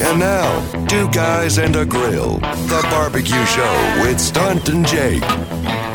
[0.00, 5.87] And now, two guys and a grill, the barbecue show with Stunt and Jake.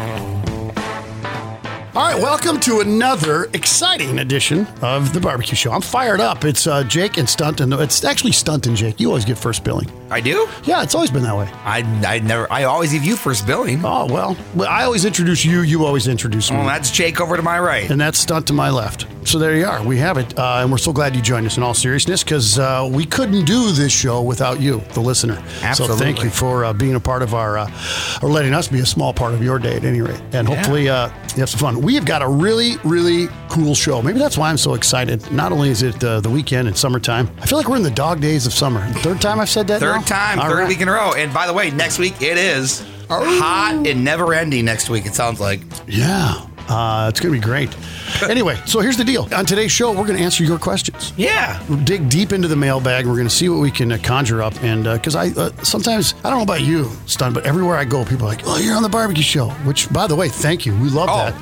[1.95, 5.71] All right, welcome to another exciting edition of the Barbecue Show.
[5.71, 6.43] I'm fired up.
[6.43, 8.99] It's uh, Jake and Stunt, and it's actually Stunt and Jake.
[8.99, 9.91] You always get first billing.
[10.09, 10.47] I do.
[10.63, 11.47] Yeah, it's always been that way.
[11.63, 12.51] I I never.
[12.51, 13.85] I always give you first billing.
[13.85, 15.61] Oh well, well, I always introduce you.
[15.61, 17.89] You always introduce me, Well, that's Jake over to my right.
[17.89, 19.05] and that's Stunt to my left.
[19.27, 19.81] So there you are.
[19.83, 21.57] We have it, uh, and we're so glad you joined us.
[21.57, 25.41] In all seriousness, because uh, we couldn't do this show without you, the listener.
[25.61, 25.97] Absolutely.
[25.97, 28.79] So thank you for uh, being a part of our, uh, or letting us be
[28.79, 31.59] a small part of your day at any rate, and hopefully uh, you have some
[31.59, 31.81] fun.
[31.83, 34.01] We have got a really, really cool show.
[34.01, 35.29] Maybe that's why I'm so excited.
[35.31, 37.91] Not only is it uh, the weekend and summertime, I feel like we're in the
[37.91, 38.87] dog days of summer.
[38.99, 39.79] Third time I've said that.
[39.81, 40.01] Third now?
[40.03, 40.67] time, All third right.
[40.69, 41.13] week in a row.
[41.13, 43.23] And by the way, next week it is Oh.
[43.39, 44.63] hot and never ending.
[44.65, 45.59] Next week, it sounds like.
[45.87, 46.47] Yeah.
[46.69, 47.75] Uh, it's going to be great.
[48.29, 49.27] anyway, so here's the deal.
[49.35, 51.11] On today's show, we're going to answer your questions.
[51.17, 51.61] Yeah.
[51.67, 53.05] We'll dig deep into the mailbag.
[53.05, 54.53] We're going to see what we can uh, conjure up.
[54.63, 58.05] And because I uh, sometimes, I don't know about you, Stun, but everywhere I go,
[58.05, 60.73] people are like, oh, you're on the barbecue show, which, by the way, thank you.
[60.79, 61.33] We love Oh, that.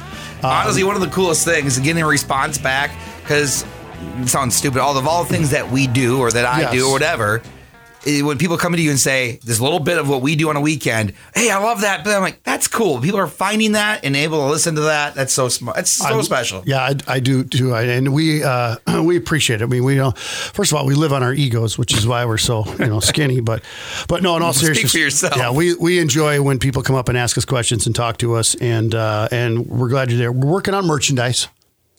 [0.44, 3.66] Honestly, one of the coolest things is getting a response back because
[4.20, 4.81] it sounds stupid.
[4.81, 6.72] All of all the things that we do or that I Yes.
[6.73, 7.42] do or whatever.
[8.06, 10.50] Eh, When people come to you and say this little bit of what we do
[10.50, 12.04] on a weekend, hey, I love that.
[12.04, 13.00] But I'm like, that's cool.
[13.02, 15.16] People are finding that and able to listen to that.
[15.16, 15.78] That's so smart.
[15.78, 16.64] It's so I- special.
[16.66, 17.74] Yeah, I, I do too.
[17.74, 19.64] I, and we uh, we appreciate it.
[19.64, 20.18] I mean, we don't.
[20.18, 23.00] First of all, we live on our egos, which is why we're so you know
[23.00, 23.40] skinny.
[23.42, 23.64] But
[24.08, 25.38] but no, in all Speak seriousness, for yourself.
[25.38, 28.36] Yeah, we we enjoy when people come up and ask us questions and talk to
[28.36, 30.32] us, and uh, and we're glad you're there.
[30.32, 31.48] We're working on merchandise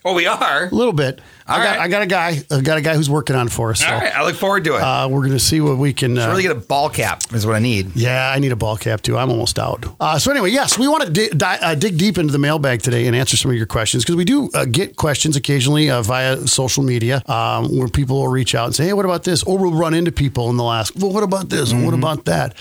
[0.05, 0.65] Oh, we are.
[0.67, 1.21] a little bit.
[1.53, 1.81] I got right.
[1.81, 2.43] I got a guy.
[2.51, 3.81] I got a guy who's working on it for us.
[3.81, 4.15] So All right.
[4.15, 4.81] I look forward to it.
[4.83, 6.17] uh, we're going to see what we can.
[6.19, 7.95] Uh, really get a ball cap is what I need.
[7.97, 9.17] yeah, I need a ball cap too.
[9.19, 9.85] I'm almost out.
[10.01, 12.83] Uh, so anyway, yes, we want to di- di- uh, dig deep into the mailbag
[12.83, 16.03] today and answer some of your questions because we do uh, get questions occasionally uh,
[16.03, 19.43] via social media um, where people will reach out and say, "Hey, what about this?"
[19.45, 21.73] Or we'll run into people and they'll ask, "Well, what about this?
[21.73, 22.55] And What about that?"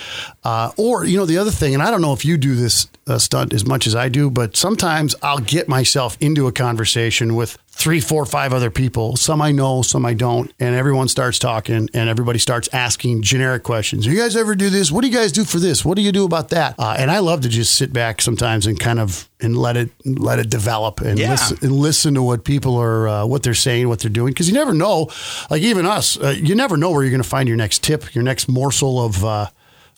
[0.44, 2.88] Uh, or you know, the other thing, and I don't know if you do this
[3.08, 7.36] uh, stunt as much as I do, but sometimes I'll get myself into a conversation
[7.36, 9.16] with three, four, five other people.
[9.16, 13.64] Some I know, some I don't, and everyone starts talking, and everybody starts asking generic
[13.64, 14.04] questions.
[14.06, 14.92] Do You guys ever do this?
[14.92, 15.84] What do you guys do for this?
[15.84, 16.76] What do you do about that?
[16.78, 19.90] Uh, and I love to just sit back sometimes and kind of and let it
[20.06, 21.32] let it develop and Yeah.
[21.32, 24.48] listen and listen to what people are uh, what they're saying, what they're doing, because
[24.48, 25.10] you never know.
[25.50, 28.14] Like even us, uh, you never know where you're going to find your next tip,
[28.14, 29.48] your next morsel of uh,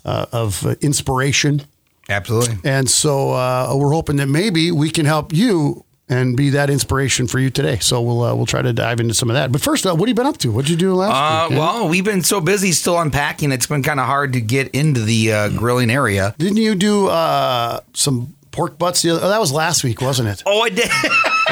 [0.05, 1.63] uh, of inspiration.
[2.07, 2.57] Absolutely.
[2.69, 7.28] And so uh, we're hoping that maybe we can help you and be that inspiration
[7.28, 7.80] for you today.
[7.80, 9.52] So we'll uh, we'll try to dive into some of that.
[9.52, 10.52] But first, uh, what have you been up to?
[10.52, 11.59] What did you do last Uh, week?
[11.59, 13.52] well, we've been so busy still unpacking.
[13.52, 16.36] It's been kind of hard to get into the uh, grilling area.
[16.38, 19.02] Didn't you do uh, some pork butts?
[19.02, 20.44] The other, oh, that was last week, wasn't it?
[20.46, 20.90] Oh, I did.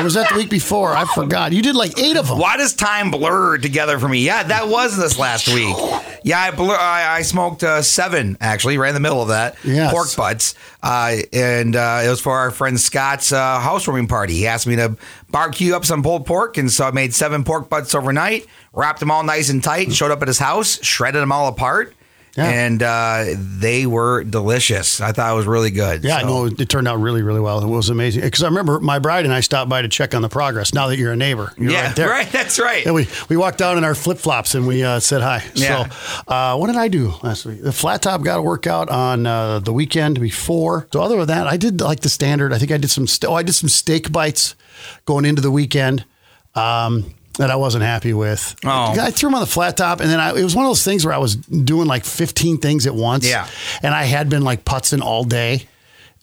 [0.02, 0.96] Or was that the week before?
[0.96, 1.54] I forgot.
[1.54, 2.38] You did like eight of them.
[2.38, 4.20] Why does time blur together for me?
[4.20, 5.76] Yeah, that was this last week.
[6.24, 9.56] Yeah, I blur, I, I smoked uh, seven actually, right in the middle of that.
[9.64, 9.92] Yes.
[9.92, 14.34] Pork butts, uh, and uh, it was for our friend Scott's uh, housewarming party.
[14.34, 14.98] He asked me to
[15.30, 19.10] barbecue up some pulled pork, and so I made seven pork butts overnight, wrapped them
[19.12, 21.96] all nice and tight, showed up at his house, shredded them all apart.
[22.38, 22.46] Yeah.
[22.48, 25.02] And uh, they were delicious.
[25.02, 26.04] I thought it was really good.
[26.06, 27.62] Yeah, So- no, it turned out really, really well.
[27.62, 28.22] It was amazing.
[28.22, 30.74] Because I remember my bride and I stopped by to check on the progress.
[30.74, 32.10] Now that you're a neighbor, you're Yeah, right there.
[32.18, 32.32] right.
[32.32, 32.86] That's right.
[32.86, 35.44] And we, we walked down in our flip flops and we uh, said hi.
[35.56, 35.90] Yeah.
[35.90, 37.62] So, uh, what did I do last week?
[37.62, 40.88] The flat top got a workout on uh, the weekend before.
[40.94, 42.54] So, other than that, I did like the standard.
[42.54, 43.08] I think I did some.
[43.08, 44.56] St- oh, I did some steak bites
[45.04, 46.06] going into the weekend.
[46.56, 48.56] Um, that I wasn't happy with.
[48.64, 48.96] Oh.
[49.00, 50.84] I threw them on the flat top, and then I, it was one of those
[50.84, 53.28] things where I was doing like 15 things at once.
[53.28, 53.48] Yeah.
[53.82, 55.68] and I had been like putzing all day.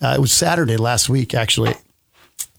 [0.01, 1.73] Uh, it was Saturday last week, actually.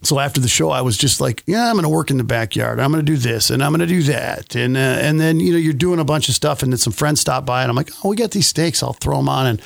[0.02, 2.24] So after the show, I was just like, yeah, I'm going to work in the
[2.24, 2.80] backyard.
[2.80, 4.54] I'm going to do this and I'm going to do that.
[4.54, 6.92] And uh, and then, you know, you're doing a bunch of stuff and then some
[6.92, 8.82] friends stop by and I'm like, oh, we got these steaks.
[8.82, 9.46] I'll throw them on.
[9.46, 9.62] And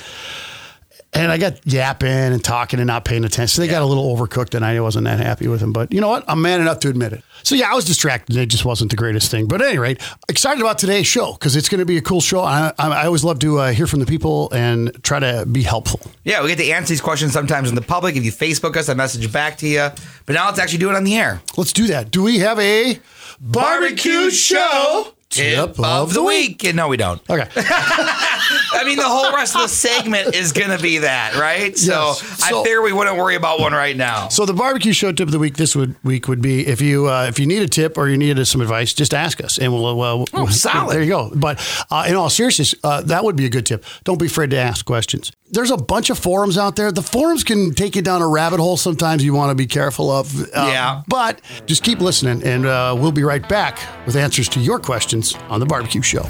[1.15, 3.47] and I got yapping and talking and not paying attention.
[3.47, 5.71] So they got a little overcooked and I wasn't that happy with them.
[5.71, 6.25] But you know what?
[6.27, 7.23] I'm man enough to admit it.
[7.43, 8.35] So yeah, I was distracted.
[8.35, 9.47] It just wasn't the greatest thing.
[9.47, 12.21] But at any rate, excited about today's show because it's going to be a cool
[12.21, 12.41] show.
[12.41, 15.63] I, I, I always love to uh, hear from the people and try to be
[15.63, 16.01] helpful.
[16.23, 18.15] Yeah, we get to answer these questions sometimes in the public.
[18.15, 19.89] If you Facebook us, I message back to you.
[20.25, 21.41] But now let's actually do it on the air.
[21.57, 22.11] Let's do that.
[22.11, 22.99] Do we have a
[23.39, 26.63] barbecue show tip of the week.
[26.63, 27.21] And no, we don't.
[27.29, 27.47] Okay.
[27.55, 31.77] I mean, the whole rest of the segment is going to be that, right?
[31.77, 32.19] So, Yes.
[32.49, 34.27] So- I figure we wouldn't worry about one right now.
[34.29, 37.07] So the barbecue show tip of the week this would, week would be if you
[37.09, 39.71] uh, if you need a tip or you needed some advice, just ask us and
[39.73, 39.85] we'll.
[40.01, 40.93] Uh, we'll Oh, solid.
[40.93, 41.31] There you go.
[41.33, 41.59] But
[41.89, 43.83] uh, in all seriousness, uh, that would be a good tip.
[44.03, 45.31] Don't be afraid to ask questions.
[45.51, 46.91] There's a bunch of forums out there.
[46.91, 48.77] The forums can take you down a rabbit hole.
[48.77, 50.41] Sometimes you want to be careful of.
[50.41, 51.01] Uh, Yeah.
[51.07, 55.35] But just keep listening, and uh, we'll be right back with answers to your questions
[55.49, 56.23] on the Barbecue Show.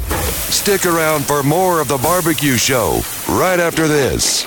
[0.52, 4.46] Stick around for more of the barbecue show right after this.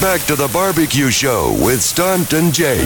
[0.00, 2.82] Back to the barbecue show with Stunt and Jake.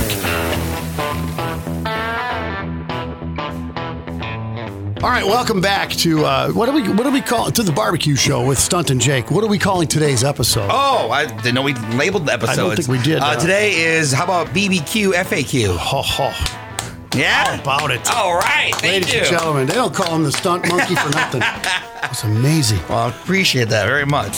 [5.02, 7.72] All right, welcome back to uh, what do we what do we call to the
[7.72, 9.30] Barbecue Show with Stunt and Jake?
[9.30, 10.68] What are we calling today's episode?
[10.70, 12.86] Oh, I didn't know we labeled the episodes.
[12.86, 15.74] think we did, Uh, uh, today is how about BBQ FAQ?
[15.74, 16.32] Ho, ho.
[17.18, 17.56] Yeah.
[17.56, 18.10] How about it?
[18.14, 18.74] All right.
[18.74, 19.20] Thank Ladies you.
[19.20, 21.42] and gentlemen, they don't call him the stunt monkey for nothing.
[22.02, 22.80] It's amazing.
[22.88, 24.32] Well, I appreciate that very much.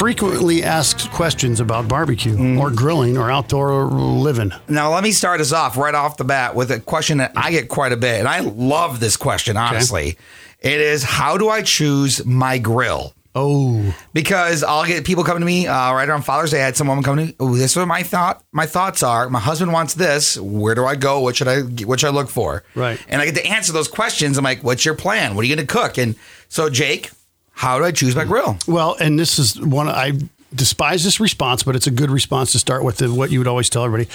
[0.00, 2.58] Frequently asked questions about barbecue Mm.
[2.58, 4.50] or grilling or outdoor living.
[4.66, 7.50] Now, let me start us off right off the bat with a question that I
[7.50, 10.16] get quite a bit, and I love this question, honestly.
[10.58, 13.12] It is how do I choose my grill?
[13.34, 16.62] Oh, Because I'll get people coming to me uh, right around Father's Day.
[16.62, 17.34] I had some woman come to me.
[17.38, 18.42] Oh, this is what my thought.
[18.52, 19.28] My thoughts are.
[19.28, 20.38] My husband wants this.
[20.38, 21.20] Where do I go?
[21.20, 21.60] What should I?
[21.60, 22.64] What should I look for?
[22.74, 22.98] Right.
[23.06, 24.38] And I get to answer those questions.
[24.38, 25.34] I'm like, what's your plan?
[25.36, 25.98] What are you going to cook?
[25.98, 26.16] And
[26.48, 27.10] so, Jake,
[27.52, 28.56] how do I choose my grill?
[28.66, 30.12] well, and this is one I
[30.54, 33.00] despise this response, but it's a good response to start with.
[33.02, 34.10] What you would always tell everybody,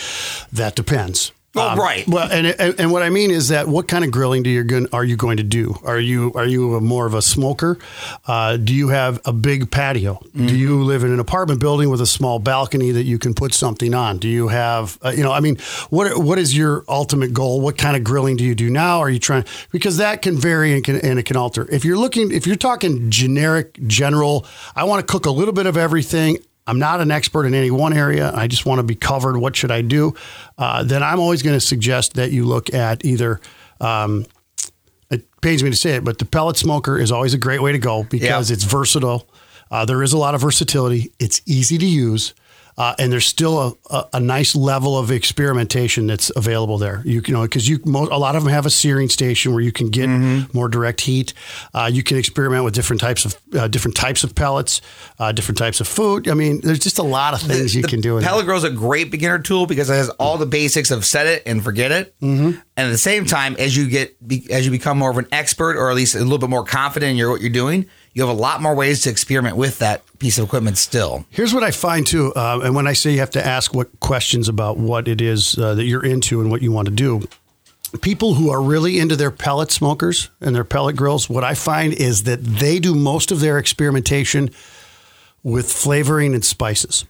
[0.52, 1.32] that depends.
[1.56, 2.08] Oh, right.
[2.08, 4.64] Well, and, and and what I mean is that what kind of grilling do you
[4.64, 5.76] going are you going to do?
[5.84, 7.78] Are you are you a more of a smoker?
[8.26, 10.16] Uh, do you have a big patio?
[10.16, 10.48] Mm-hmm.
[10.48, 13.54] Do you live in an apartment building with a small balcony that you can put
[13.54, 14.18] something on?
[14.18, 15.32] Do you have uh, you know?
[15.32, 15.58] I mean,
[15.90, 17.62] what what is your ultimate goal?
[17.62, 19.00] What kind of grilling do you do now?
[19.00, 21.68] Are you trying because that can vary and, can, and it can alter.
[21.72, 25.66] If you're looking, if you're talking generic, general, I want to cook a little bit
[25.66, 26.38] of everything.
[26.68, 28.32] I'm not an expert in any one area.
[28.34, 29.38] I just want to be covered.
[29.38, 30.16] What should I do?
[30.58, 33.40] Uh, then I'm always going to suggest that you look at either.
[33.80, 34.26] Um,
[35.12, 37.72] it pains me to say it, but the pellet smoker is always a great way
[37.72, 38.54] to go because Yeah.
[38.56, 39.28] it's versatile.
[39.70, 41.12] Uh, there is a lot of versatility.
[41.20, 42.34] It's easy to use.
[42.78, 47.02] Uh, and there's still a, a, a nice level of experimentation that's available there.
[47.06, 49.62] You, you know, because you mo- a lot of them have a searing station where
[49.62, 50.08] you can get
[50.54, 51.34] more direct heat.
[51.74, 54.82] Uh, you can experiment with different types of uh, different types of pellets,
[55.20, 56.28] uh, different types of food.
[56.28, 58.20] I mean, there's just a lot of things you the can do.
[58.22, 61.28] Pellet Grill is a great beginner tool because it has all the basics of set
[61.28, 62.20] it and forget it.
[62.20, 62.60] Mm-hmm.
[62.78, 65.28] And at the same time, as you get be, as you become more of an
[65.32, 68.26] expert, or at least a little bit more confident in your what you're doing, you
[68.26, 70.78] have a lot more ways to experiment with that piece of equipment.
[70.78, 73.76] Still, Here's what I find too, uh, and when I say you have to ask
[73.76, 76.94] what questions about what it is uh, that you're into and what you want to
[76.94, 77.28] do,
[78.02, 81.94] people who are really into their pellet smokers and their pellet grills, what I find
[81.94, 84.50] is that they do most of their experimentation
[85.44, 87.06] with flavoring and spices.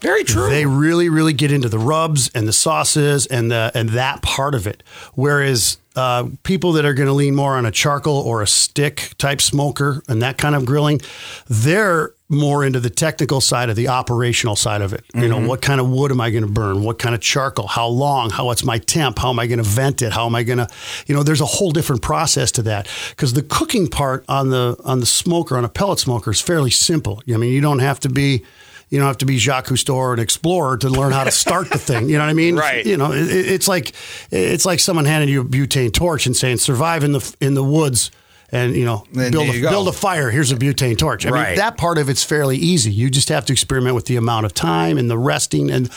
[0.00, 0.50] very true.
[0.50, 4.54] They really, really get into the rubs and the sauces and the and that part
[4.54, 4.82] of it.
[5.14, 9.12] Whereas uh, people that are going to lean more on a charcoal or a stick
[9.18, 11.00] type smoker and that kind of grilling,
[11.48, 15.04] they're more into the technical side of the operational side of it.
[15.14, 16.84] You know, what kind of wood am I going to burn?
[16.84, 17.66] What kind of charcoal?
[17.66, 18.30] How long?
[18.30, 19.18] How what's my temp?
[19.18, 20.12] How am I going to vent it?
[20.12, 20.68] How am I going to,
[21.08, 24.76] you know, there's a whole different process to that because the cooking part on the
[24.84, 27.20] on the smoker on a pellet smoker is fairly simple.
[27.28, 28.44] I mean, you don't have to be
[28.90, 31.70] you don't have to be Jacques Cousteau or an explorer to learn how to start
[31.70, 32.08] the thing.
[32.08, 32.56] You know what I mean?
[32.60, 32.84] Right.
[32.84, 33.92] You know, it, it's like
[34.30, 37.64] it's like someone handing you a butane torch and saying, "Survive in the in the
[37.64, 38.10] woods."
[38.52, 39.70] And you know, Then build a, go.
[39.70, 40.28] build a fire.
[40.28, 41.24] Here's a butane torch.
[41.24, 41.56] I mean, Right.
[41.56, 42.90] that part of it's fairly easy.
[42.90, 45.88] You just have to experiment with the amount of time and the resting and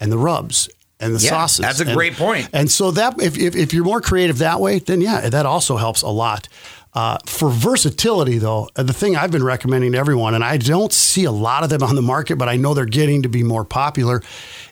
[0.00, 1.58] and the rubs and the Yeah, sauces.
[1.60, 2.48] that's a And- great point.
[2.52, 5.76] And so that if, if if you're more creative that way, then yeah, that also
[5.76, 6.48] helps a lot.
[6.94, 10.92] Uh, for versatility, though, uh, the thing I've been recommending to everyone, and I don't
[10.92, 13.42] see a lot of them on the market, but I know they're getting to be
[13.42, 14.22] more popular.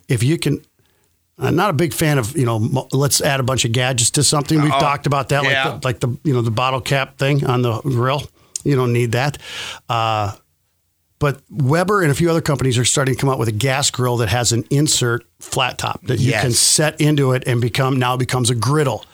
[0.07, 0.61] If you can,
[1.37, 2.87] I'm not a big fan of you know.
[2.93, 4.61] Let's add a bunch of gadgets to something.
[4.61, 5.67] We've Oh, talked about that, yeah.
[5.81, 8.23] like the, like the you know the bottle cap thing on the grill.
[8.63, 9.37] You don't need that.
[9.89, 10.31] Uh,
[11.19, 13.89] but Weber and a few other companies are starting to come out with a gas
[13.91, 17.97] grill that has an insert flat top that you can set into it and become
[17.99, 19.05] now becomes a griddle.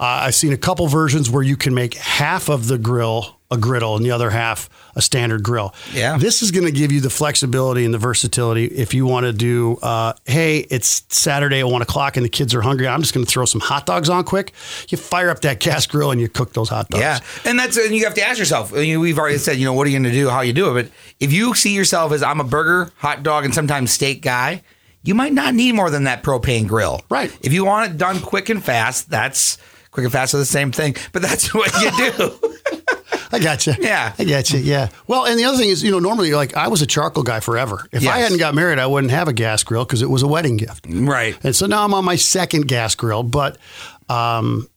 [0.00, 3.56] Uh, I've seen a couple versions where you can make half of the grill a
[3.56, 5.74] griddle and the other half a standard grill.
[5.92, 6.18] Yeah.
[6.18, 9.32] This is going to give you the flexibility and the versatility if you want to
[9.32, 12.88] do, uh, hey, it's Saturday at one o'clock and the kids are hungry.
[12.88, 14.52] I'm just going to throw some hot dogs on quick.
[14.88, 17.00] You fire up that gas grill and you cook those hot dogs.
[17.00, 18.72] Yeah, and that's and you have to ask yourself.
[18.72, 20.28] We've already said, you know, what are you going to do?
[20.28, 20.82] How you do it?
[20.82, 24.62] But if you see yourself as I'm a burger, hot dog, and sometimes steak guy,
[25.02, 27.02] you might not need more than that propane grill.
[27.08, 27.36] Right.
[27.42, 29.58] If you want it done quick and fast, that's
[29.96, 30.94] quick and fast are the same thing.
[31.12, 32.38] But that's what you do.
[33.32, 33.72] I got you.
[33.78, 34.12] Yeah.
[34.18, 34.58] I got you.
[34.58, 34.90] Yeah.
[35.06, 37.22] Well, and the other thing is, you know, normally, you're like, I was a charcoal
[37.22, 37.88] guy forever.
[37.92, 40.26] If I hadn't got married, I wouldn't have a gas grill because it was a
[40.26, 40.84] wedding gift.
[40.86, 41.34] right.
[41.42, 43.56] And so now I'm on my second gas grill, but
[44.10, 44.68] um,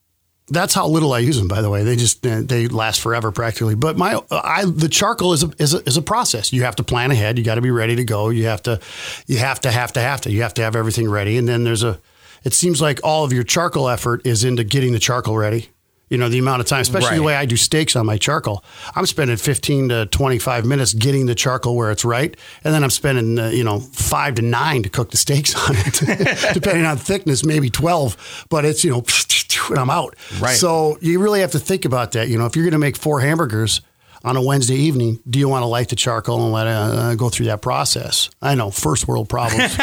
[0.48, 1.50] that's how little I use them.
[1.50, 3.76] By the way, they just they last forever practically.
[3.76, 6.54] But my I the charcoal is a, is a is a process.
[6.54, 7.38] You have to plan ahead.
[7.38, 8.30] You got to be ready to go.
[8.30, 8.80] You have to
[9.28, 11.38] you have to have to have to you have to have everything ready.
[11.38, 12.00] And then there's a.
[12.44, 15.70] It seems like all of your charcoal effort is into getting the charcoal ready.
[16.10, 18.64] You know the amount of time, especially the way I do steaks on my charcoal.
[18.96, 22.90] I'm spending 15 to 25 minutes getting the charcoal where it's right, and then I'm
[22.90, 26.98] spending uh, you know five to nine to cook the steaks on it, depending on
[26.98, 28.48] thickness, maybe 12.
[28.50, 29.04] But it's you know,
[29.70, 30.16] and I'm out.
[30.40, 30.56] Right.
[30.56, 32.28] So you really have to think about that.
[32.28, 33.82] You know, if you're going to make four hamburgers
[34.24, 37.16] on a Wednesday evening, do you want to light the charcoal and let it uh,
[37.16, 38.32] go through that process?
[38.42, 39.78] I know, first world problems.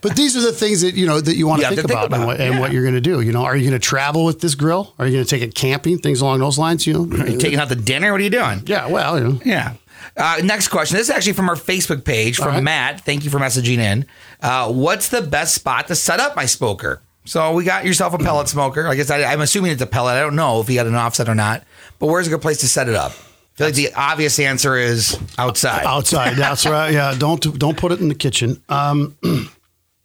[0.00, 1.88] But these are the things that you know that you want You to think to
[1.88, 2.60] think about, and, what, and yeah.
[2.60, 3.20] what you're going to do.
[3.20, 4.94] You know, are you going to travel with this grill?
[4.98, 5.98] Are you going to take it camping?
[5.98, 6.86] Things along those lines.
[6.86, 8.12] You know, You taking out the dinner?
[8.12, 8.62] What are you doing?
[8.66, 8.86] yeah.
[8.88, 9.40] Well, you know.
[9.44, 9.74] Yeah.
[10.16, 10.96] Uh, next question.
[10.96, 12.62] This is actually from our Facebook page from right.
[12.62, 13.00] Matt.
[13.00, 14.06] Thank you for messaging in.
[14.40, 17.00] Uh, what's the best spot to set up my smoker?
[17.24, 18.86] So we got yourself a pellet smoker.
[18.86, 20.14] I guess I, I'm assuming it's a pellet.
[20.16, 21.64] I don't know if he had an offset or not.
[21.98, 23.12] But where's a good place to set it up?
[23.12, 25.84] I feel like the obvious answer is outside.
[25.86, 26.36] outside.
[26.36, 26.92] That's right.
[26.92, 28.60] Yeah, don't don't put it in the kitchen.
[28.68, 29.16] Um,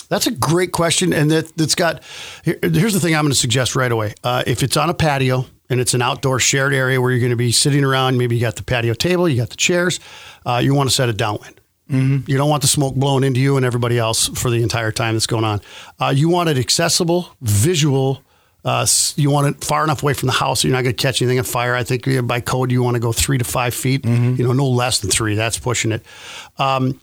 [0.09, 2.03] that's a great question, and that that's got.
[2.43, 4.13] Here, here's the thing I'm going to suggest right away.
[4.23, 7.29] Uh, if it's on a patio and it's an outdoor shared area where you're going
[7.29, 9.99] to be sitting around, maybe you got the patio table, you got the chairs,
[10.45, 11.61] uh, you want to set it downwind.
[12.27, 15.15] You don't want the smoke blowing into you and everybody else for the entire time
[15.15, 15.59] that's going on.
[15.99, 18.21] Uh, you want it accessible, visual.
[18.63, 18.85] Uh,
[19.15, 21.19] you want it far enough away from the house so you're not going to catch
[21.19, 21.73] anything on fire.
[21.73, 24.05] I think by code you want to go three to five feet.
[24.05, 25.33] You know, no less than three.
[25.33, 26.03] That's pushing it.
[26.59, 26.99] Um,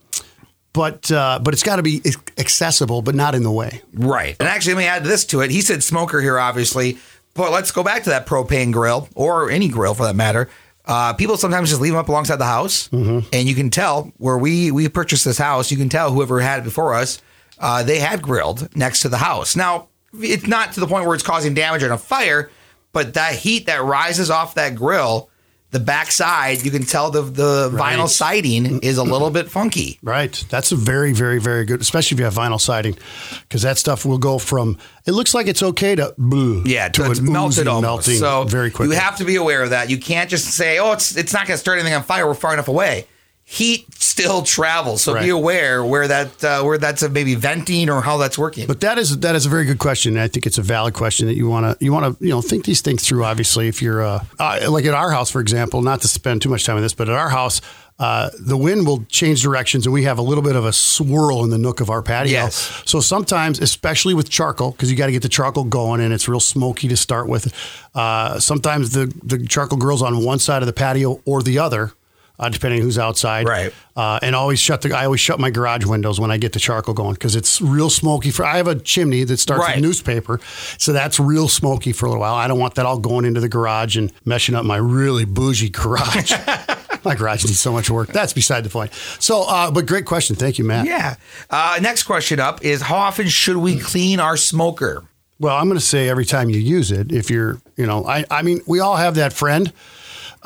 [0.77, 2.03] but uh, but it's got to be
[2.39, 3.83] accessible, but not in the way.
[3.95, 4.37] Right.
[4.39, 5.51] And actually, let me add this to it.
[5.51, 6.99] He said smoker here, obviously.
[7.35, 10.49] But let's go back to that propane grill or any grill for that matter.
[10.87, 13.29] Uh, people sometimes just leave them up alongside the house, Mm-hmm.
[13.33, 15.71] and you can tell where we we purchased this house.
[15.71, 17.21] You can tell whoever had it before us,
[17.59, 19.57] uh, they had grilled next to the house.
[19.57, 22.51] Now it's not to the point where it's causing damage or a fire,
[22.93, 25.29] but that heat that rises off that grill,
[25.77, 27.99] the backside, you can tell the the Right.
[27.99, 29.99] vinyl siding is a little bit funky.
[30.03, 30.43] Right.
[30.49, 32.97] That's a very, very, very good, especially if you have vinyl siding,
[33.43, 37.11] because that stuff will go from it looks like it's okay to blue, Yeah, to
[37.11, 38.09] it's melted almost.
[38.09, 38.95] melting so very quickly.
[38.97, 39.89] You have to be aware of that.
[39.91, 42.27] You can't just say, "Oh, it's it's not going to start anything on fire.
[42.27, 43.07] We're far enough away."
[43.49, 45.23] Heat still travels, so Right.
[45.23, 48.67] be aware where that uh, where that's maybe venting or how that's working.
[48.67, 50.15] But that is that is a very good question.
[50.15, 52.31] and I think it's a valid question that you want to you want to you
[52.31, 53.25] know think these things through.
[53.25, 56.49] Obviously, if you're uh, uh, like at our house, for example, not to spend too
[56.49, 57.61] much time on this, but at our house,
[58.01, 61.45] uh, the wind will change directions, and we have a little bit of a swirl
[61.45, 62.33] in the nook of our patio.
[62.33, 62.83] Yes.
[62.85, 66.27] So sometimes, especially with charcoal, because you got to get the charcoal going, and it's
[66.27, 67.53] real smoky to start with.
[67.95, 71.93] Uh, sometimes the the charcoal grill's on one side of the patio or the other.
[72.39, 73.73] Uh, depending who's outside, Right.
[73.97, 74.95] uh, and always shut the.
[74.95, 77.89] I always shut my garage windows when I get the charcoal going because it's real
[77.89, 78.31] smoky.
[78.31, 79.77] For I have a chimney that starts Right.
[79.77, 80.41] with newspaper,
[80.77, 82.35] so that's real smoky for a little while.
[82.35, 85.71] I don't want that all going into the garage and meshing up my really bougie
[85.71, 86.31] garage.
[87.05, 88.09] my garage needs so much work.
[88.09, 88.93] That's beside the point.
[89.19, 90.37] So, uh, but great question.
[90.37, 90.85] Thank you, Matt.
[90.87, 91.15] yeah.
[91.49, 95.05] Uh, next question up is how often should we clean our smoker?
[95.39, 98.25] Well, I'm going to say every time you use it, if you're, you know, I,
[98.31, 99.73] I mean, we all have that friend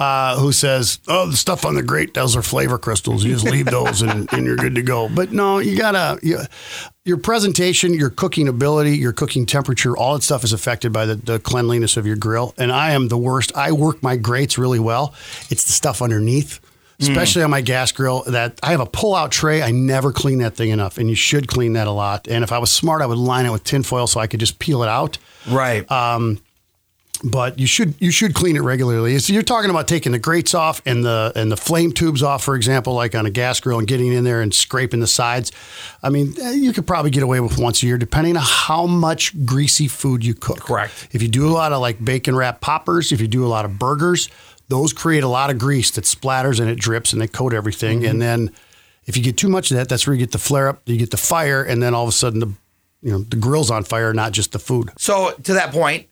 [0.00, 3.22] uh, who says, "Oh, the stuff on the grate, those are flavor crystals.
[3.22, 6.38] You just leave those, and, and you're good to go." But no, you gotta, you,
[7.04, 11.14] your presentation, your cooking ability, your cooking temperature, all that stuff is affected by the,
[11.16, 12.54] the cleanliness of your grill.
[12.56, 13.54] And I am the worst.
[13.54, 15.14] I work my grates really well.
[15.50, 16.60] It's the stuff underneath.
[17.02, 19.62] Especially on my gas grill, that I have a pull-out tray.
[19.62, 22.28] I never clean that thing enough, and you should clean that a lot.
[22.28, 24.58] And if I was smart, I would line it with tinfoil so I could just
[24.58, 25.16] peel it out
[25.48, 25.90] Right.
[27.22, 29.18] But you should you should clean it regularly.
[29.18, 32.42] So you're talking about taking the grates off and the and the flame tubes off,
[32.42, 35.52] for example, like on a gas grill, and getting in there and scraping the sides.
[36.02, 38.86] I mean, eh, you could probably get away with once a year, depending on how
[38.86, 40.60] much greasy food you cook.
[40.60, 41.08] Correct.
[41.12, 43.64] If you do a lot of like bacon wrap poppers, if you do a lot
[43.64, 44.28] of burgers,
[44.68, 48.06] those create a lot of grease that splatters and it drips and they coat everything.
[48.06, 48.50] And then
[49.04, 50.96] if you get too much of that, that's where you get the flare up, you
[50.96, 52.52] get the fire, and then all of a sudden the
[53.02, 54.90] you know the grill's on fire, not just the food.
[54.98, 56.06] So to that point,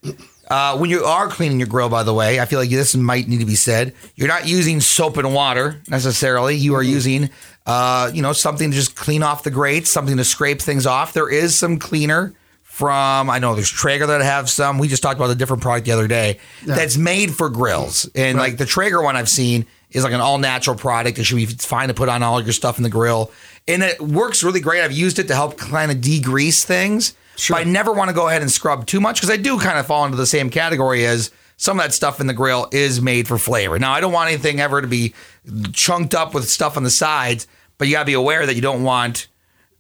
[0.49, 3.29] uh, when you are cleaning your grill, by the way, I feel like this might
[3.29, 3.95] need to be said.
[4.17, 6.57] You're not using soap and water necessarily.
[6.57, 7.31] You are using,
[7.67, 11.13] uh, you know, something to just clean off the grates, something to scrape things off.
[11.13, 12.35] There is some cleaner
[12.79, 14.79] from I know there's Traeger that have some.
[14.79, 18.39] We just talked about a different product the other day that's made for grills, and
[18.39, 21.19] like the Traeger one I've seen is like an all natural product.
[21.19, 23.33] It should be fine to put on all your stuff in the grill,
[23.67, 24.83] and it works really great.
[24.83, 27.15] I've used it to help kind of degrease things.
[27.39, 27.57] Sure.
[27.57, 29.79] But I never want to go ahead and scrub too much because I do kind
[29.79, 33.01] of fall into the same category as some of that stuff in the grill is
[33.01, 33.79] made for flavor.
[33.79, 35.15] Now, I don't want anything ever to be
[35.73, 37.47] chunked up with stuff on the sides,
[37.79, 39.29] but you got to be aware that you don't want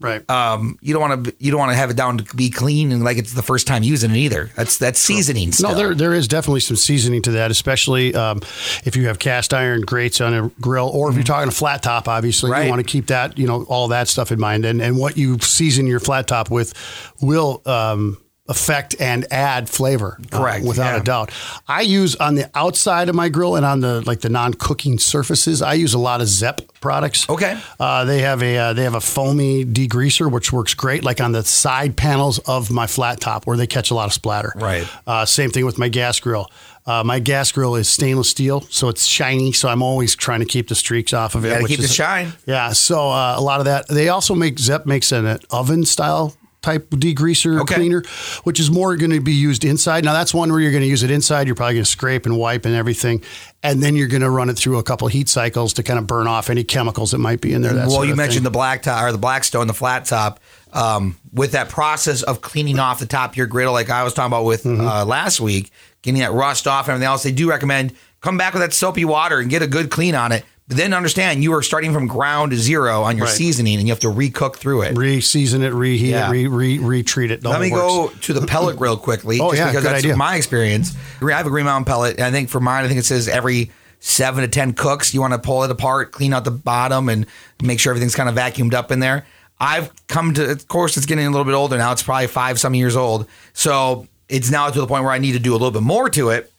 [0.00, 0.28] Right.
[0.30, 2.92] Um, you don't want to you don't want to have it down to be clean
[2.92, 4.48] and like it's the first time using it either.
[4.54, 5.50] That's that's seasoning.
[5.50, 5.70] Still.
[5.70, 8.38] No, there there is definitely some seasoning to that, especially um,
[8.84, 11.82] if you have cast iron grates on a grill, or if you're talking a flat
[11.82, 12.06] top.
[12.06, 12.64] Obviously, Right.
[12.64, 15.16] you want to keep that you know all that stuff in mind, and and what
[15.16, 16.74] you season your flat top with
[17.20, 17.60] will.
[17.66, 21.00] Um, affect and add flavor uh, Correct, without yeah.
[21.00, 21.30] a doubt
[21.68, 25.60] i use on the outside of my grill and on the like the non-cooking surfaces
[25.62, 27.58] i use a lot of Zep products Okay.
[27.80, 31.32] uh, they have a uh, they have a foamy degreaser which works great like on
[31.32, 34.88] the side panels of my flat top where they catch a lot of splatter Right.
[35.06, 36.50] uh, same thing with my gas grill.
[36.86, 39.52] Uh, my gas grill is stainless steel, so it's shiny.
[39.52, 41.66] So I'm always trying to keep the streaks off of it.
[41.66, 42.32] Keep the shine.
[42.46, 42.72] Yeah.
[42.72, 43.88] So uh, a lot of that.
[43.88, 47.76] They also make Zep makes an, an oven style type degreaser Okay.
[47.76, 48.02] cleaner,
[48.44, 50.04] which is more going to be used inside.
[50.04, 51.46] Now that's one where you're going to use it inside.
[51.46, 53.22] You're probably going to scrape and wipe and everything,
[53.62, 56.06] and then you're going to run it through a couple heat cycles to kind of
[56.06, 57.74] burn off any chemicals that might be in there.
[57.74, 58.44] Well, sort you mentioned thing.
[58.44, 60.40] the black top or the Blackstone, the flat top.
[60.70, 64.12] Um, with that process of cleaning off the top of your griddle, like I was
[64.12, 64.86] talking about with Mm-hmm.
[64.86, 65.70] uh, last week,
[66.02, 69.04] getting that rust off and everything else, they do recommend come back with that soapy
[69.04, 70.44] water and get a good clean on it.
[70.68, 73.34] But then understand you are starting from ground zero on your Right.
[73.34, 74.98] seasoning, and you have to recook through it.
[74.98, 76.28] re-season it, reheat Yeah.
[76.28, 77.42] it, re, re, retreat it.
[77.42, 77.80] Let me works.
[77.82, 79.40] go to the pellet grill quickly.
[79.40, 80.16] Oh, just yeah, because good that's idea.
[80.16, 80.92] my experience.
[81.22, 83.28] I have a Green Mountain pellet, and I think for mine, I think it says
[83.28, 83.70] every
[84.00, 87.24] seven to ten cooks, you want to pull it apart, clean out the bottom, and
[87.62, 89.24] make sure everything's kind of vacuumed up in there.
[89.58, 91.90] I've come to, of course, it's getting a little bit older now.
[91.92, 95.32] It's probably five some years old, so it's now to the point where I need
[95.32, 96.52] to do a little bit more to it,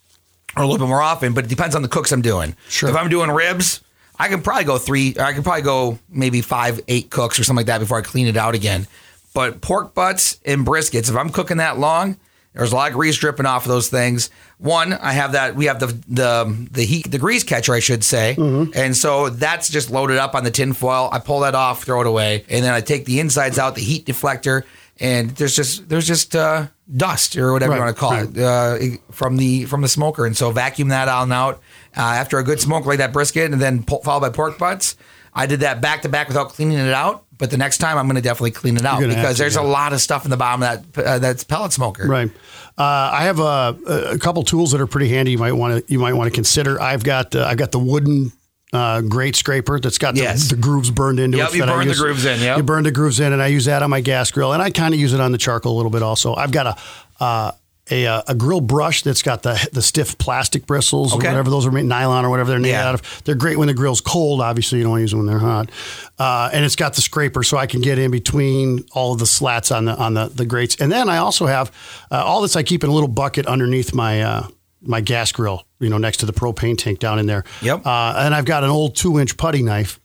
[0.58, 1.34] or a little bit more often.
[1.34, 2.56] But it depends on the cooks I'm doing.
[2.68, 2.90] Sure.
[2.90, 3.82] If I'm doing ribs.
[4.20, 5.16] I can probably go three.
[5.20, 8.28] I can probably go maybe five, eight cooks or something like that before I clean
[8.28, 8.86] it out again.
[9.34, 12.18] But pork butts and briskets, if I'm cooking that long,
[12.54, 14.30] there's a lot of grease dripping off of those things.
[14.58, 15.56] One, I have that.
[15.56, 18.36] We have the the the heat, the grease catcher, I should say,
[18.76, 21.10] and so that's just loaded up on the tin foil.
[21.12, 23.82] I pull that off, throw it away, and then I take the insides out, the
[23.82, 24.64] heat deflector,
[25.00, 28.30] and there's just there's just uh, dust or whatever you want to call right.
[28.30, 31.62] it uh, from the from the smoker, and so vacuum that and out.
[32.00, 34.96] Uh, after a good smoke like that brisket, and then po- followed by pork butts,
[35.34, 37.26] I did that back to back without cleaning it out.
[37.38, 39.36] But the next time, I'm going to definitely clean it out You're gonna have because
[39.38, 39.62] to, there's yeah.
[39.62, 42.08] a lot of stuff in the bottom of that uh, that's pellet smoker.
[42.08, 42.30] Right.
[42.78, 43.78] Uh, I have a,
[44.14, 45.32] a couple tools that are pretty handy.
[45.32, 46.82] You might want to you might want to consider.
[46.82, 48.32] I've got uh, I've got the wooden
[48.72, 50.50] uh, grate scraper that's got the, Yes.
[50.50, 51.56] the grooves burned into Yep, it.
[51.56, 52.58] you burn the grooves in, yep.
[52.58, 54.70] you burn the grooves in, and I use that on my gas grill, and I
[54.70, 56.36] kind of use it on the charcoal a little bit also.
[56.36, 57.24] I've got a.
[57.24, 57.52] Uh,
[57.92, 61.28] a, uh, a grill brush that's got the the stiff plastic bristles Okay.
[61.28, 62.88] or whatever those are made nylon or whatever they're made Yeah.
[62.90, 63.22] out of.
[63.26, 64.42] They're great when the grill's cold.
[64.42, 65.70] Obviously, you don't want to use them when they're hot.
[66.18, 69.26] Uh, and it's got the scraper, so I can get in between all of the
[69.26, 70.76] slats on the on the, the grates.
[70.76, 71.72] And then I also have
[72.12, 72.56] uh, all this.
[72.56, 74.48] I keep in a little bucket underneath my uh,
[74.82, 75.64] my gas grill.
[75.80, 77.44] You know, next to the propane tank down in there.
[77.62, 77.86] Yep.
[77.86, 80.00] Uh, and I've got an old two inch putty knife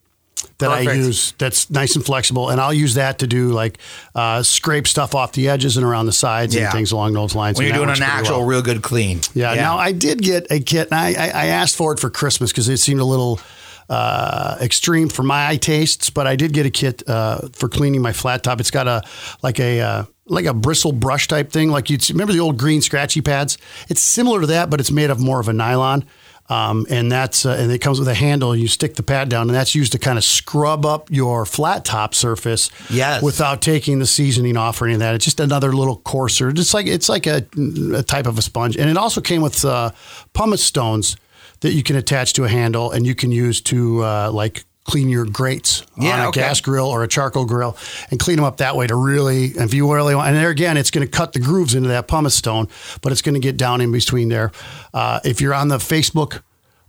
[0.58, 3.78] that I use that's nice and flexible, and I'll use that to do like
[4.14, 6.64] uh, scrape stuff off the edges and around the sides Yeah.
[6.64, 7.58] and things along those lines.
[7.58, 8.46] When and you're doing an actual well.
[8.46, 9.20] real good clean.
[9.34, 12.10] Yeah, Now I did get a kit, and I, I, I asked for it for
[12.10, 13.40] Christmas because it seemed a little
[13.88, 16.10] uh, extreme for my tastes.
[16.10, 18.60] But I did get a kit uh, for cleaning my flat top.
[18.60, 19.02] It's got a
[19.42, 21.70] like a uh, like a bristle brush type thing.
[21.70, 23.58] Like you remember the old green scratchy pads?
[23.88, 26.04] It's similar to that, but it's made of more of a nylon.
[26.48, 28.54] Um, and that's uh, and it comes with a handle.
[28.54, 31.84] You stick the pad down, and that's used to kind of scrub up your flat
[31.86, 32.70] top surface.
[32.90, 33.22] Yes.
[33.22, 35.14] Without taking the seasoning off or any of that.
[35.14, 36.50] It's just another little coarser.
[36.50, 37.46] It's like it's like a,
[37.94, 39.92] a type of a sponge, and it also came with uh,
[40.34, 41.16] pumice stones
[41.60, 45.08] that you can attach to a handle, and you can use to uh, like clean
[45.08, 46.40] your grates Yeah, on a okay.
[46.42, 47.76] gas grill or a charcoal grill,
[48.10, 49.46] and clean them up that way to really.
[49.46, 52.06] If you really want, and there again, it's going to cut the grooves into that
[52.08, 52.68] pumice stone,
[53.00, 54.52] but it's going to get down in between there.
[54.92, 56.42] Uh, if you're on the Facebook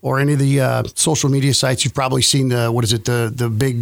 [0.05, 3.05] or any of the uh, social media sites, you've probably seen the what is it
[3.05, 3.75] the the big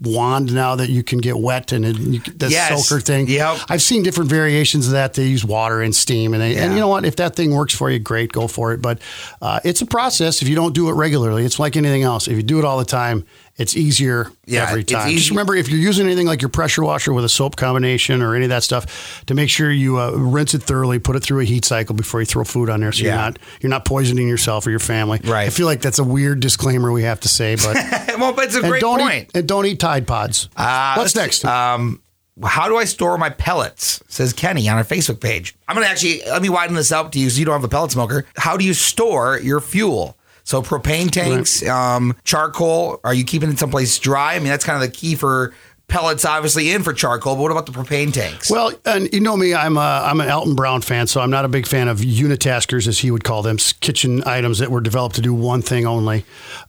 [0.00, 2.86] wand now that you can get wet and it, you, the Yes.
[2.88, 3.28] soaker thing.
[3.28, 3.58] Yep.
[3.68, 5.14] I've seen different variations of that.
[5.14, 7.04] They use water and steam, and they, and you know what?
[7.04, 8.82] If that thing works for you, great, go for it.
[8.82, 8.98] But
[9.40, 10.42] uh, it's a process.
[10.42, 12.26] If you don't do it regularly, it's like anything else.
[12.26, 13.24] If you do it all the time,
[13.56, 15.08] it's easier Yeah, every time.
[15.08, 18.22] easy- Just remember, if you're using anything like your pressure washer with a soap combination
[18.22, 21.22] or any of that stuff, to make sure you uh, rinse it thoroughly, put it
[21.22, 23.84] through a heat cycle before you throw food on there, so you're not you're not
[23.84, 25.20] poisoning yourself or your family.
[25.22, 25.46] Right.
[25.46, 27.76] I feel like that's a weird disclaimer we have to say, but
[28.18, 29.24] well, but it's a great don't point.
[29.28, 30.48] eat and don't eat Tide Pods.
[30.56, 31.44] Uh, What's next?
[31.44, 32.00] Um,
[32.42, 34.02] how do I store my pellets?
[34.08, 35.54] Says Kenny on our Facebook page.
[35.68, 37.68] I'm gonna actually let me widen this up to you, so you don't have a
[37.68, 38.24] pellet smoker.
[38.36, 40.16] How do you store your fuel?
[40.44, 43.00] So propane tanks, um, charcoal.
[43.04, 44.34] Are you keeping it someplace dry?
[44.34, 45.54] I mean, that's kind of the key for
[45.92, 48.50] pellets obviously in for charcoal, but what about the propane tanks?
[48.50, 51.44] Well, and you know me, I'm a, I'm an Alton Brown fan, so I'm not
[51.44, 55.16] a big fan of unitaskers, as he would call them, kitchen items that were developed
[55.16, 56.24] to do one thing only.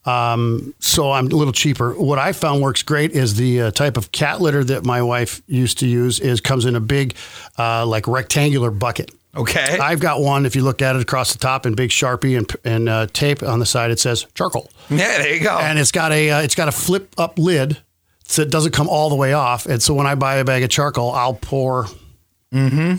[0.05, 1.93] Um, so I'm a little cheaper.
[1.93, 5.41] What I found works great is the uh, type of cat litter that my wife
[5.47, 7.15] used to use is comes in a big,
[7.57, 9.11] uh, like rectangular bucket.
[9.35, 9.77] Okay.
[9.79, 10.45] I've got one.
[10.45, 13.43] If you look at it across the top in big sharpie and, and uh, tape
[13.43, 15.57] on the side, it says charcoal yeah, there you go.
[15.57, 17.77] and it's got a uh, it's got a flip up lid
[18.25, 19.65] so it doesn't come all the way off.
[19.65, 21.87] And so when I buy a bag of charcoal, I'll pour.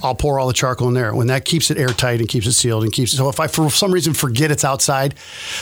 [0.02, 1.14] I'll pour all the charcoal in there.
[1.14, 3.16] When that keeps it airtight and keeps it sealed and keeps it.
[3.18, 5.14] So if I for some reason forget it's outside,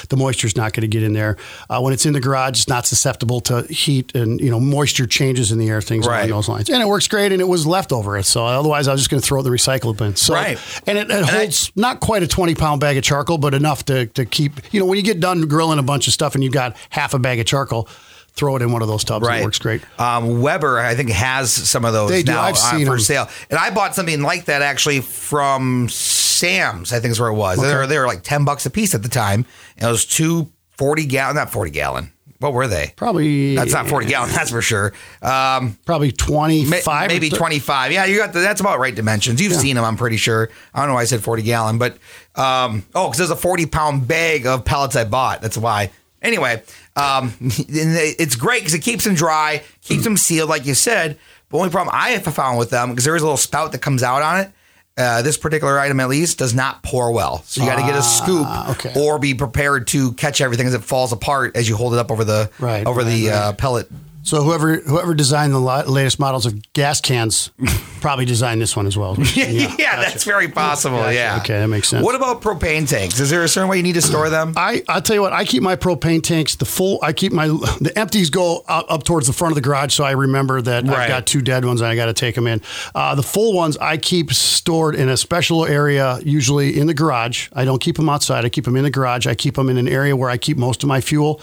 [0.08, 1.36] the moisture's not going to get in there.
[1.68, 5.06] Uh, when it's in the garage, it's not susceptible to heat and you know moisture
[5.06, 6.20] changes in the air, things Right.
[6.30, 6.70] along those lines.
[6.70, 7.32] And it works great.
[7.32, 8.22] And it was leftover.
[8.22, 10.16] So otherwise, I was just going to throw it in the recycle bin.
[10.16, 10.58] So Right.
[10.86, 13.84] and it, it I- holds not quite a 20 pound bag of charcoal, but enough
[13.86, 16.42] to, to keep, you know, when you get done grilling a bunch of stuff and
[16.42, 17.88] you've got half a bag of charcoal,
[18.34, 19.26] throw it in one of those tubs.
[19.26, 19.40] Right.
[19.40, 19.82] It works great.
[20.00, 22.32] Um, Weber, I think, has some of those They do.
[22.32, 23.00] now I've uh, seen for them.
[23.00, 23.28] sale.
[23.50, 27.60] And I bought something like that actually from Sam's, I think is where it was.
[27.60, 29.44] They, were, they were like 10 bucks a piece at the time.
[29.76, 32.12] And it was two 40 gallon, not 40 gallon.
[32.38, 32.92] What were they?
[32.96, 33.54] Probably.
[33.54, 34.92] That's not 40 gallon, that's for sure.
[35.22, 37.08] Um, Probably 25.
[37.08, 37.92] maybe 25.
[37.92, 39.40] Yeah, you got the, that's about right dimensions.
[39.40, 40.50] You've seen them, I'm pretty sure.
[40.74, 41.98] I don't know why I said 40 gallon, but
[42.34, 45.40] um, oh, because there's a 40 pound bag of pellets I bought.
[45.40, 45.92] That's why.
[46.20, 46.62] Anyway,
[46.96, 51.18] um, and it's great because it keeps them dry, keeps them sealed, like you said.
[51.50, 53.78] The only problem I have found with them because there is a little spout that
[53.78, 54.52] comes out on it.
[54.96, 57.42] Uh, this particular item, at least, does not pour well.
[57.44, 58.92] So you got to get a scoop, okay.
[58.94, 62.10] or be prepared to catch everything as it falls apart as you hold it up
[62.10, 63.48] over the Right, over the right, right.
[63.48, 63.90] Uh, pellet.
[64.24, 67.50] So whoever whoever designed the latest models of gas cans
[68.00, 69.16] probably designed this one as well.
[69.34, 70.98] Yeah, that's very possible.
[70.98, 71.14] Gotcha.
[71.14, 71.38] Yeah.
[71.42, 72.04] Okay, that makes sense.
[72.04, 73.18] What about propane tanks?
[73.20, 74.54] Is there a certain way you need to store them?
[74.56, 75.32] I I'll tell you what.
[75.32, 76.98] I keep my propane tanks the full.
[77.02, 80.04] I keep my the empties go up, up towards the front of the garage, so
[80.04, 80.98] I remember that Right.
[81.00, 82.60] I've got two dead ones and I got to take them in.
[82.94, 87.48] Uh, the full ones I keep stored in a special area, usually in the garage.
[87.52, 88.44] I don't keep them outside.
[88.44, 89.26] I keep them in the garage.
[89.26, 91.40] I keep them in an area where I keep most of my fuel.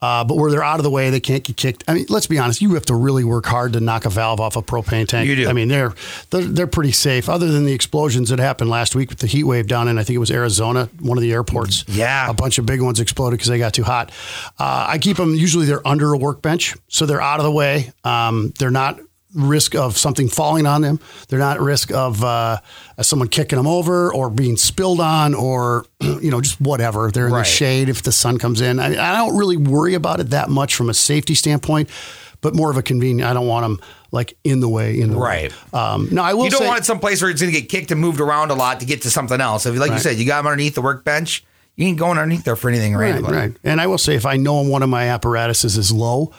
[0.00, 1.82] Uh, but where they're out of the way, they can't get kicked.
[1.88, 2.62] I mean, let's be honest.
[2.62, 5.28] You have to really work hard to knock a valve off a propane tank.
[5.28, 5.48] You do.
[5.48, 5.92] I mean, they're
[6.30, 7.28] they're, they're pretty safe.
[7.28, 10.04] Other than the explosions that happened last week with the heat wave down in, I
[10.04, 11.84] think it was Arizona, one of the airports.
[11.88, 12.30] Yeah.
[12.30, 14.10] a bunch of big ones exploded because they got too hot.
[14.58, 17.90] Uh, I keep them usually they're under a workbench, so they're out of the way.
[18.04, 19.00] Um, they're not
[19.34, 20.98] risk of something falling on them.
[21.28, 22.58] They're not at risk of uh,
[23.02, 27.10] someone kicking them over or being spilled on or you know just whatever.
[27.10, 27.40] They're in Right.
[27.40, 28.80] the shade if the sun comes in.
[28.80, 31.90] I, I don't really worry about it that much from a safety standpoint,
[32.40, 33.28] but more of a convenient.
[33.30, 35.52] I don't want them like in the way in the Right.
[35.52, 35.78] way.
[35.78, 37.68] Um, no, I will You don't say, want it someplace where it's going to get
[37.68, 39.66] kicked and moved around a lot to get to something else.
[39.66, 41.44] If, like you said, you got them underneath the workbench,
[41.76, 43.36] you ain't going underneath there for anything Right, randomly.
[43.36, 43.52] right.
[43.62, 46.32] And I will say, if I know one of my apparatuses is low,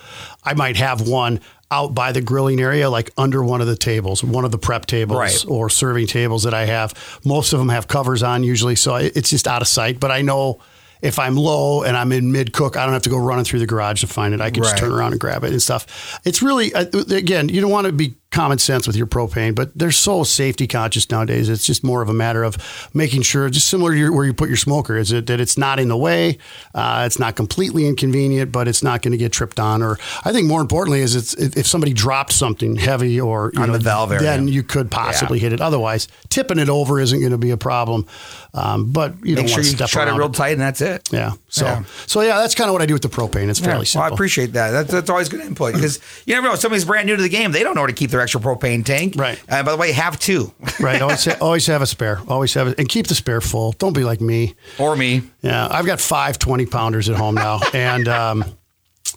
[0.44, 1.40] I might have one
[1.72, 4.86] out by the grilling area, like under one of the tables, one of the prep
[4.88, 5.46] tables Right.
[5.48, 6.94] or serving tables that I have.
[7.24, 10.00] Most of them have covers on usually, so it's just out of sight.
[10.00, 10.60] But I know
[11.02, 13.60] if I'm low and I'm in mid cook, I don't have to go running through
[13.60, 14.42] the garage to find it.
[14.42, 16.20] I can just turn around and grab it and stuff.
[16.26, 19.76] It's really, uh, again, you don't want to be common sense with your propane, but
[19.76, 21.50] they're so safety conscious nowadays.
[21.50, 22.58] It's just more of a matter of
[22.94, 25.58] making sure, just similar to your, where you put your smoker, is it that it's
[25.58, 26.38] not in the way,
[26.76, 29.82] uh, it's not completely inconvenient, but it's not going to get tripped on.
[29.82, 33.68] Or I think more importantly is it's if somebody dropped something heavy or you On
[33.68, 34.24] know, the valve area.
[34.24, 35.60] then you could possibly hit it.
[35.60, 38.06] Otherwise, tipping it over isn't going to be a problem.
[38.54, 41.10] Um, but you don't sure want to you shut it real tight and that's it.
[41.12, 41.34] Yeah.
[41.50, 41.84] So Yeah.
[42.06, 43.50] so yeah, that's kind of what I do with the propane.
[43.50, 44.04] It's fairly Well, simple.
[44.12, 44.72] I appreciate that.
[44.72, 46.56] That's, that's always good input because you never know.
[46.56, 48.84] Somebody's brand new to the game, they don't know where to keep their extra propane
[48.86, 49.14] tank.
[49.18, 49.40] Right.
[49.50, 50.54] Uh, by the way, have two.
[50.80, 51.02] Right.
[51.02, 52.22] Always, ha- always have a spare.
[52.28, 52.80] Always have it.
[52.80, 53.74] And keep the spare full.
[53.74, 54.56] Don't be like me.
[54.78, 55.24] or me.
[55.42, 55.68] Yeah.
[55.70, 57.60] I've got five 20 pounders at home now.
[57.74, 58.46] and, um,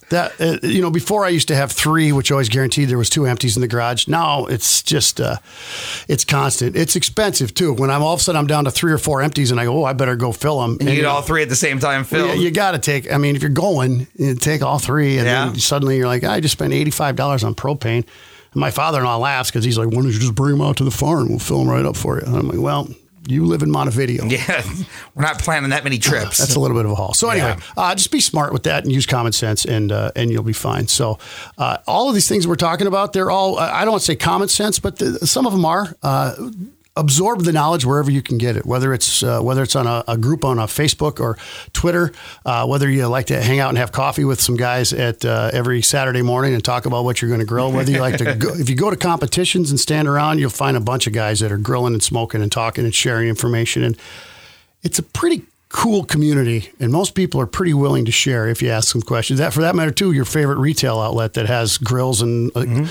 [0.09, 3.09] that uh, you know, before I used to have three, which always guaranteed there was
[3.09, 4.07] two empties in the garage.
[4.07, 5.37] Now it's just, uh,
[6.09, 6.75] it's constant.
[6.75, 7.73] It's expensive too.
[7.73, 9.65] When I'm all of a sudden I'm down to three or four empties, and I
[9.65, 10.77] go, oh, I better go fill them.
[10.81, 12.27] And you get all three at the same time filled.
[12.29, 13.11] Yeah, you got to take.
[13.11, 15.45] I mean, if you're going, you take all three, and Yeah.
[15.47, 18.05] then suddenly you're like, I just spent eighty five dollars on propane.
[18.53, 20.83] And my father-in-law laughs because he's like, "Why don't you just bring them out to
[20.83, 21.29] the farm?
[21.29, 22.87] We'll fill them right up for you." And I'm like, "Well,
[23.27, 24.25] you live in Montevideo.
[24.27, 24.63] yeah,
[25.15, 26.39] we're not planning that many trips.
[26.39, 27.13] That's a little bit of a haul.
[27.13, 27.63] So anyway, Yeah.
[27.81, 30.51] uh, just be smart with that and use common sense, and uh, and you'll be
[30.53, 30.87] fine.
[30.87, 31.19] So
[31.57, 34.15] uh, all of these things we're talking about, they're all I don't want to say
[34.15, 35.95] common sense, but the, some of them are.
[36.95, 40.03] Absorb the knowledge wherever you can get it, whether it's uh, whether it's on a,
[40.07, 41.37] a group on a Facebook or
[41.73, 42.11] Twitter,
[42.45, 45.49] uh, whether you like to hang out and have coffee with some guys at uh,
[45.53, 47.71] every Saturday morning and talk about what you're going to grill.
[47.71, 50.77] Whether you like to, go, if you go to competitions and stand around, you'll find
[50.77, 53.97] a bunch of guys that are grilling and smoking and talking and sharing information and
[54.83, 58.69] it's a pretty cool community, and most people are pretty willing to share if you
[58.69, 59.39] ask them questions.
[59.39, 62.87] That, for that matter, too, your favorite retail outlet that has grills and uh,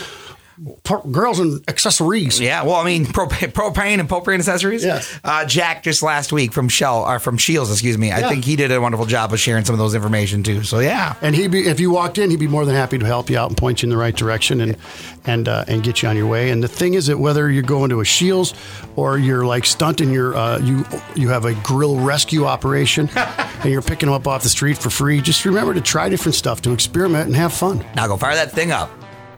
[1.10, 2.40] grills and accessories.
[2.40, 4.84] Yeah, well, I mean, propane, propane and propane accessories.
[4.84, 5.18] Yes.
[5.24, 8.12] Uh, Jack just last week from Shell or from Shields, excuse me.
[8.12, 10.62] I think he did a wonderful job of sharing some of those information too.
[10.62, 13.06] So yeah, And he'd be if you walked in, he'd be more than happy to
[13.06, 14.76] help you out and point you in the right direction and
[15.24, 16.50] and uh, and get you on your way.
[16.50, 18.54] And the thing is that whether you're going to a Shields
[18.96, 23.82] or you're like stunting your uh, you you have a grill rescue operation and you're
[23.82, 26.72] picking them up off the street for free, just remember to try different stuff to
[26.72, 27.84] experiment and have fun.
[27.94, 28.90] now go fire that thing up.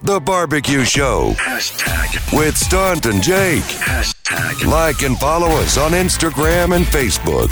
[0.04, 2.38] The Barbecue Show Hashtag.
[2.38, 3.62] with Stunt and Jake.
[3.62, 4.66] Hashtag.
[4.70, 7.48] Like and follow us on Instagram and Facebook.